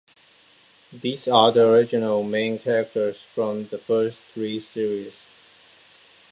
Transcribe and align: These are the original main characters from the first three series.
These 0.91 1.27
are 1.27 1.51
the 1.51 1.69
original 1.71 2.23
main 2.23 2.57
characters 2.57 3.21
from 3.21 3.67
the 3.67 3.77
first 3.77 4.23
three 4.23 4.59
series. 4.59 5.27